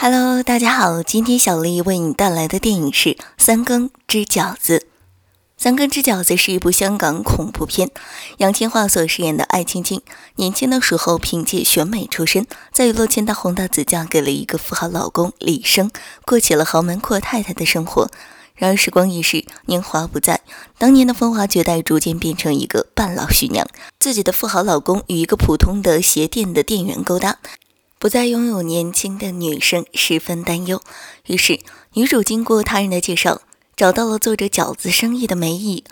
[0.00, 4.78] Hello，大家好，今天小丽为你带来的电影是《三更之饺子》。
[5.56, 7.90] 《三更之饺子》是一部香港恐怖片，
[8.36, 10.00] 杨千嬅所饰演的艾青青，
[10.36, 15.90] 年轻的时候凭借选美出身，在娱乐圈大红大紫，嫁给了一个富豪老公李生，
[16.24, 18.08] 过起了豪门阔太太的生活。
[18.54, 20.42] 然而时光易逝，年华不在，
[20.78, 23.66] 当年的风华绝代逐渐变成一个半老徐娘，
[23.98, 27.38] 自己的富豪老公与一个普通的鞋店的店员勾搭。
[27.98, 30.80] 不再拥有年轻的女生十分担忧，
[31.26, 31.58] 于是
[31.94, 33.42] 女主经过他人的介绍，
[33.76, 35.82] 找到了做着饺子生意的梅姨。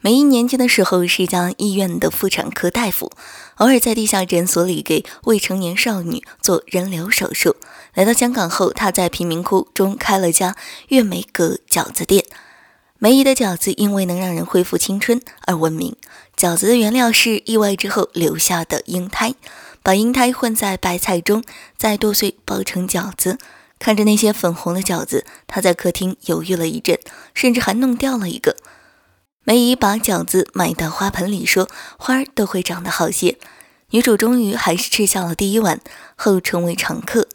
[0.00, 3.10] 梅姨年轻的时候是一家医院的妇产科大夫，
[3.54, 7.56] 偶尔在地下诊所里给未成年少女做人流手术。
[7.94, 10.54] 来到香港后，她在贫民窟中开了家
[10.88, 12.26] 月梅阁饺子店。
[12.98, 15.96] 梅姨的饺子因为能让人恢复青春而闻名。
[16.36, 19.34] 饺子的原料是意外之后留下的婴胎。
[19.84, 21.44] 把婴胎混在白菜中，
[21.76, 23.38] 再剁碎包成饺子。
[23.78, 26.98] 看着那些粉红的饺子，他在客厅犹豫了一阵，
[27.34, 28.56] 甚至还弄掉了一个。
[29.44, 31.68] 梅姨把饺子埋到花盆里，说
[31.98, 33.36] ：“花儿都会长得好些。”
[33.90, 35.80] 女主终于还是吃下了第一碗，
[36.16, 37.28] 后成为常客。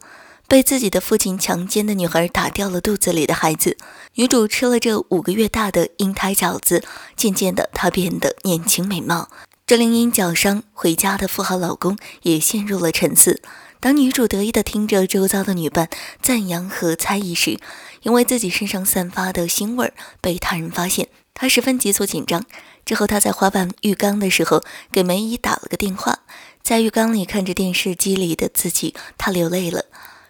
[0.48, 3.78] 被自己的父亲强奸的女孩打掉了肚子里的孩子。
[4.16, 6.84] 女主吃了这五个月大的婴胎饺子，
[7.16, 9.30] 渐渐的，她变得年轻美貌。
[9.70, 13.40] 这令因脚伤回家的富豪老公也陷入了沉思。
[13.80, 15.90] 当女主得意地听着周遭的女伴
[16.24, 17.60] 赞扬和猜疑时，
[18.02, 22.44] 因为自己身上散发的腥味被他人发现，她十分急促紧张。
[22.84, 26.22] 之后，她在花瓣浴缸的时候给梅姨打了个电话，
[26.64, 29.86] 在浴缸里看着电视机里的自己，她流泪了。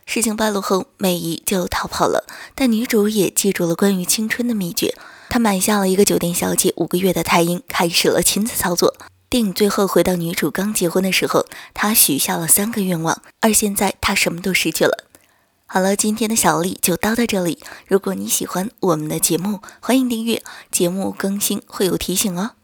[0.05, 4.93] 事情败露后，梅姨就逃跑了，但女主也记住了关于青春的秘诀。
[5.29, 8.97] 她买下了一个酒店小姐五个月的胎婴，开始了亲自操作。
[9.29, 15.05] 电影最后回到女主刚结婚的时候，她许下了三个愿望，而现在她什么都失去了。
[15.67, 17.59] 好了，今天的小丽就叨到这里。
[17.87, 22.58] 如果你喜欢我们的节目，欢迎订阅，节目更新会有提醒哦。